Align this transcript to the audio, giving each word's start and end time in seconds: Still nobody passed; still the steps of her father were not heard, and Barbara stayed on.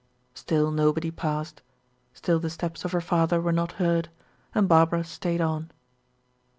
Still 0.33 0.71
nobody 0.71 1.11
passed; 1.11 1.61
still 2.11 2.39
the 2.39 2.49
steps 2.49 2.83
of 2.83 2.91
her 2.91 3.01
father 3.01 3.39
were 3.39 3.51
not 3.51 3.73
heard, 3.73 4.09
and 4.55 4.67
Barbara 4.67 5.03
stayed 5.03 5.41
on. 5.41 5.69